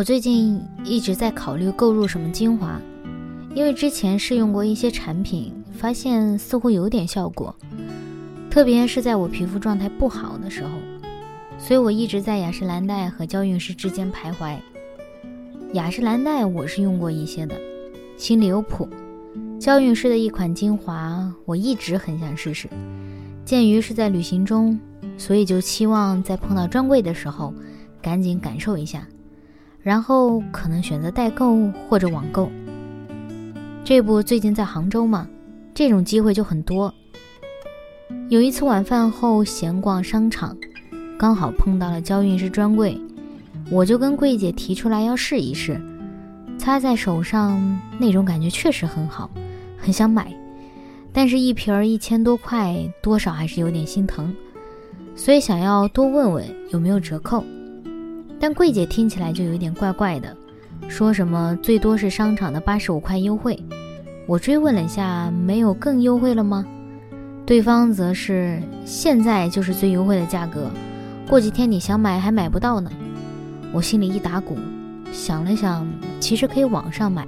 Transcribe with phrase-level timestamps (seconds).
[0.00, 2.80] 我最近一直在考虑购入什么精华，
[3.54, 7.54] 因为之前试用过一些产品，发现似乎有点效果，
[8.48, 10.70] 特别是在我皮肤状态不好的时候，
[11.58, 14.56] 所以我一直在雅诗兰黛和娇韵诗之间徘徊。
[15.74, 17.54] 雅诗兰黛我是用过一些的，
[18.16, 18.88] 心里有谱。
[19.58, 22.70] 娇韵诗的一款精华，我一直很想试试，
[23.44, 24.80] 鉴于是在旅行中，
[25.18, 27.52] 所以就期望在碰到专柜的时候，
[28.00, 29.06] 赶紧感受一下。
[29.82, 32.50] 然后可能选择代购或者网购。
[33.84, 35.26] 这不最近在杭州嘛，
[35.74, 36.92] 这种机会就很多。
[38.28, 40.56] 有一次晚饭后闲逛商场，
[41.18, 43.00] 刚好碰到了娇韵诗专柜，
[43.70, 45.80] 我就跟柜姐提出来要试一试，
[46.58, 49.30] 擦在手上那种感觉确实很好，
[49.76, 50.32] 很想买，
[51.12, 54.32] 但是一瓶儿一千多块，多少还是有点心疼，
[55.16, 57.44] 所以想要多问问有没有折扣。
[58.40, 60.34] 但柜姐听起来就有点怪怪的，
[60.88, 63.56] 说什么最多是商场的八十五块优惠。
[64.26, 66.64] 我追问了一下，没有更优惠了吗？
[67.44, 70.70] 对方则是现在就是最优惠的价格，
[71.28, 72.90] 过几天你想买还买不到呢。
[73.72, 74.56] 我心里一打鼓，
[75.12, 75.86] 想了想，
[76.18, 77.26] 其实可以网上买，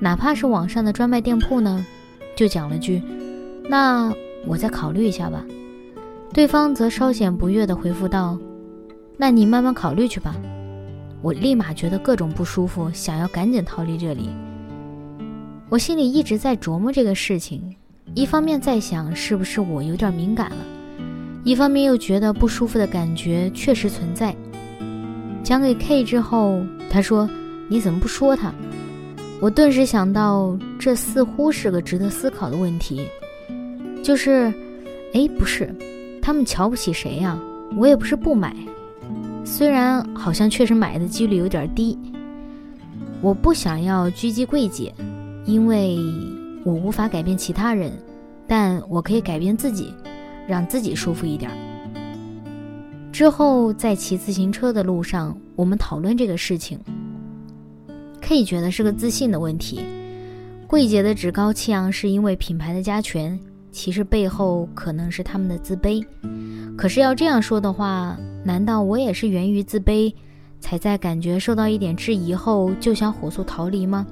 [0.00, 1.84] 哪怕是网上的专卖店铺呢，
[2.36, 3.02] 就讲了句
[3.68, 4.12] ：“那
[4.46, 5.44] 我再考虑一下吧。”
[6.32, 8.38] 对方则稍显不悦地回复道。
[9.16, 10.34] 那你慢慢考虑去吧。
[11.20, 14.28] 我立马觉得各种不舒服，想要赶紧逃离这里。
[15.68, 17.74] 我心里一直在琢磨这个事情，
[18.14, 20.56] 一方面在想是不是我有点敏感了，
[21.44, 24.34] 一方面又觉得不舒服的感觉确实存在。
[25.44, 27.28] 讲给 K 之后，他说
[27.68, 28.52] ：“你怎么不说他？”
[29.40, 33.06] 我顿时想到，这似乎是个值得思考的问题。
[34.02, 34.52] 就是，
[35.14, 35.74] 哎，不是，
[36.20, 37.38] 他们瞧不起谁呀？
[37.76, 38.54] 我也不是不买。
[39.44, 41.98] 虽然好像确实买的几率有点低，
[43.20, 44.92] 我不想要狙击柜姐，
[45.44, 45.98] 因为
[46.64, 47.92] 我无法改变其他人，
[48.46, 49.92] 但我可以改变自己，
[50.48, 51.50] 让自己舒服一点。
[53.12, 56.78] 之后在骑自行车的路上，我们讨论这个事情
[58.20, 59.80] ，K 觉得是个自信的问题，
[60.66, 63.38] 柜姐的趾高气扬是因为品牌的加权，
[63.72, 66.06] 其实背后可能是他们的自卑。
[66.76, 68.16] 可是要这样说的话。
[68.44, 70.12] 难道我也是源于自卑，
[70.58, 74.04] 才在感觉受到一点质疑后就想火速逃离吗？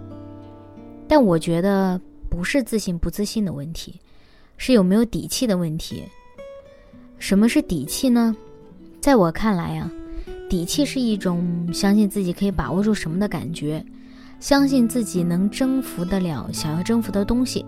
[1.09, 2.01] 但我觉得
[2.31, 3.99] 不是自信不自信的问题，
[4.57, 6.05] 是有没有底气的问题。
[7.19, 8.37] 什么是底气呢？
[9.01, 9.91] 在我看来啊，
[10.49, 13.85] 底气是一种相信自己可以把握住什么的感觉，
[14.39, 17.67] 相信自己能征服得了想要征服的东西。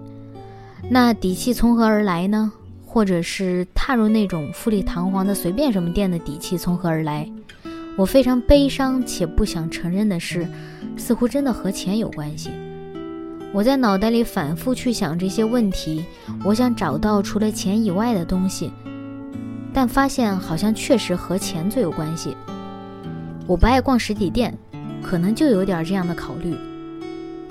[0.89, 2.53] 那底气从何而来呢？
[2.85, 7.27] 或者是踏入那种富丽堂皇的随便什么店的底气从何而来？
[7.97, 10.47] 我非常悲伤且不想承认的是，
[10.97, 12.51] 似乎真的和钱有关系。
[13.53, 16.05] 我在脑袋里反复去想这些问题，
[16.45, 18.71] 我想找到除了钱以外的东西，
[19.73, 22.37] 但发现好像确实和钱最有关系。
[23.47, 24.57] 我不爱逛实体店，
[25.03, 26.55] 可能就有点这样的考虑。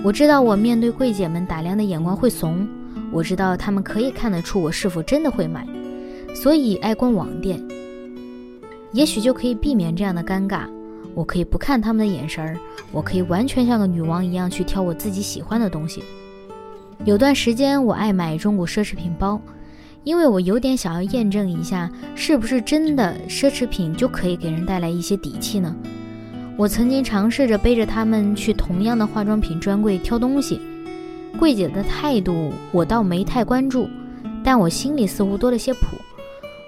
[0.03, 2.68] 我知道我面对柜姐们打量的眼光会怂。
[3.11, 5.67] 我知道他们可以看得出我是否真的会买，
[6.33, 7.61] 所以爱逛网店。
[8.94, 10.63] 也许就可以避免这样的尴尬。
[11.13, 12.57] 我可以不看他们的眼神儿，
[12.91, 16.01] 我可以完全像个女王一样去挑我自己喜欢的东西。
[17.03, 19.41] 有段时间我爱买中古奢侈品包，
[20.05, 25.75] 因为我有点想要验证一下，是不是真的奢侈品就可以给人带来一些底气呢？
[26.55, 30.61] 我曾经尝试着背着他们去同样的化妆品专柜挑东西。
[31.39, 33.89] 柜姐的态度我倒没太关注，
[34.43, 35.97] 但我心里似乎多了些谱，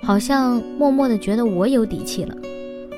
[0.01, 2.36] 好像默默的觉得我有底气了。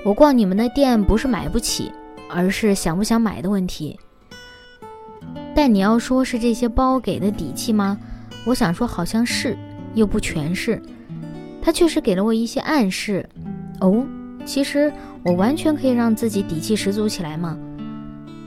[0.06, 1.92] 我逛你们的店不是买不起，
[2.30, 4.00] 而是想不想买的问题。
[5.56, 7.98] 但你要说是这些包给的底气吗？
[8.46, 9.58] 我想说好像是，
[9.96, 10.82] 又不全是。
[11.62, 13.28] 它确实给了我一些暗示。
[13.82, 14.06] 哦，
[14.46, 17.58] 其实我完全可以让自己底气十足起来嘛。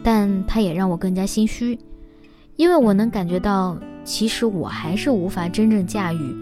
[0.05, 1.77] 但它也让我更加心虚。
[2.59, 6.35] 因为我能感觉到，其实我还是无法真正驾驭，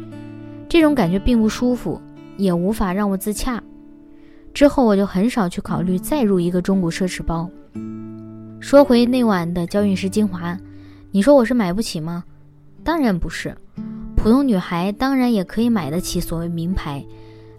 [0.66, 2.00] 这种感觉并不舒服，
[2.38, 3.62] 也无法让我自洽。
[4.54, 7.50] 之后我就很少去考虑再入一个中古奢侈包。
[8.60, 10.58] 说回那晚的娇韵诗精华，
[11.10, 12.24] 你说我是买不起吗？
[12.82, 13.54] 当然不是，
[14.16, 17.04] 普通女孩当然也可以买得起所谓名牌。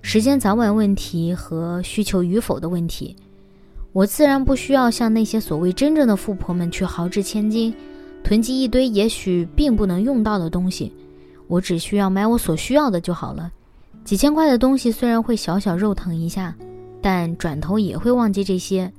[0.02, 3.16] 时间早晚问题和需求与否的问题，
[3.94, 7.72] 我自然不需要像那些所谓真正的富婆们去豪掷千金，
[8.28, 10.92] 囤积一堆也许并不能用到的东西。
[11.48, 13.50] 我只需要买我所需要的就好了。
[14.04, 16.54] 几千块的东西虽然会小小肉疼一下。
[17.00, 18.92] 但转头也会忘记这些，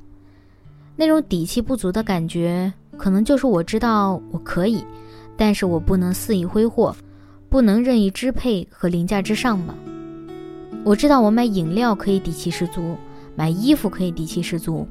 [0.97, 4.83] 那种底气不足的感觉，可能就是我知道我可以，
[5.37, 6.95] 但是我不能肆意挥霍，
[7.51, 9.75] 不能任意支配和凌驾之上吧。
[10.85, 12.97] 我知道我买饮料可以底气十足，
[13.35, 14.87] 买衣服可以底气十足，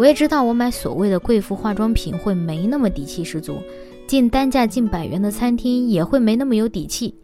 [0.00, 3.58] 我也知道我买所谓的贵妇化妆品会没那么底气十足，
[4.06, 7.14] 进单价近百元的餐厅也会没那么有底气，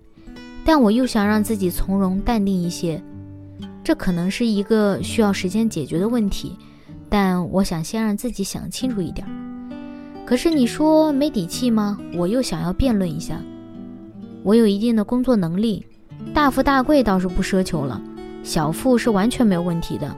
[0.63, 3.03] 但我又想让自己从容淡定一些。
[3.83, 6.55] 这可能是一个需要时间解决的问题，
[7.09, 9.27] 但我想先让自己想清楚一点。
[10.27, 11.99] 可是你说没底气吗？
[12.15, 13.41] 我又想要辩论一下。
[14.43, 15.83] 我有一定的工作能力，
[16.35, 17.99] 大富大贵倒是不奢求了，
[18.43, 20.15] 小富是完全没有问题的，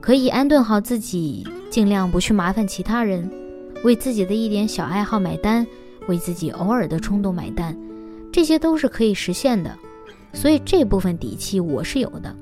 [0.00, 3.30] 可以安顿好自己，尽量不去麻烦其他人，
[3.84, 5.66] 为自己的一点小爱好买单，
[6.08, 7.76] 为自己偶尔的冲动买单，
[8.32, 9.76] 这些都是可以实现的。
[10.32, 12.34] 所以这部分底气我是有的。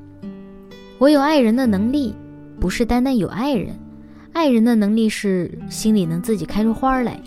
[0.98, 2.14] 我有爱人的能力，
[2.60, 3.78] 不是单单有爱人，
[4.32, 7.20] 爱人的能力是心里能自己开出花来，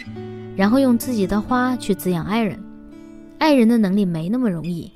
[0.55, 2.57] 然后用自己的花去滋养爱人。
[3.37, 4.91] 爱人的能力没那么容易，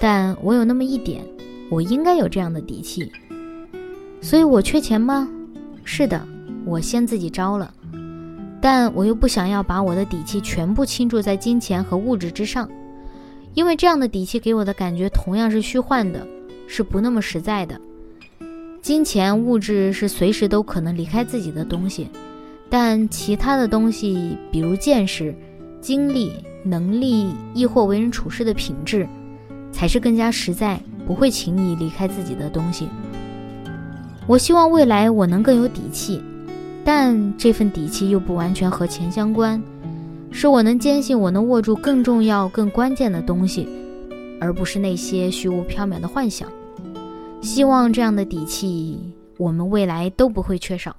[0.00, 1.24] 但我有那么一点，
[1.70, 3.10] 我应该有这样的底气。
[4.20, 5.28] 所以我缺钱吗？
[5.84, 6.26] 是的，
[6.64, 7.72] 我先自己招了，
[8.60, 12.68] 但我又不想要把我的底气全部倾注在金钱和物质之上，
[13.54, 16.26] 因为这样的底气给我的感觉同样是虚幻的，
[16.66, 17.80] 是不那么实在的。
[18.82, 22.08] 金钱物质是随时都可能离开自己的东西，
[22.68, 25.34] 但其他的东西，比如见识、
[25.80, 26.32] 经历、
[26.64, 29.06] 能力，亦或为人处事的品质，
[29.70, 32.88] 才是更加实在，不会轻易离开自己的东西。
[34.28, 36.20] 我希望未来我能更有底气，
[36.84, 39.62] 但这份底气又不完全和钱相关，
[40.32, 43.68] 是我能坚信我能握住更重要、更关键的东西，
[44.40, 46.48] 而不是那些虚无缥缈的幻想。
[47.40, 48.98] 希望这样的底气，
[49.38, 50.96] 我们未来都不会缺少。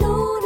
[0.00, 0.43] 有你